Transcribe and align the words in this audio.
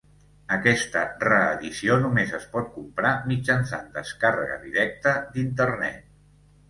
Aquesta 0.53 1.01
reedició 1.23 1.97
només 2.05 2.33
es 2.39 2.47
pot 2.55 2.71
comprar 2.77 3.11
mitjançant 3.33 3.87
descàrrega 3.99 4.59
directa 4.67 5.15
d'Internet. 5.37 6.01